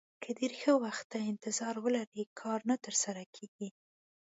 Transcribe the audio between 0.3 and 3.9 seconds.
ډېر ښه وخت ته انتظار ولرئ کار نه ترسره کېږي.